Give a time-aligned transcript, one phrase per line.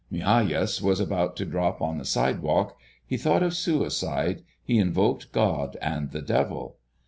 [0.11, 2.75] Migajas was about to drop on the sidewalk.
[3.05, 6.77] He thought of suicide; he invoked God and the Devil.